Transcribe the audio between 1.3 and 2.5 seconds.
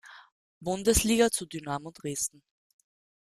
Dynamo Dresden.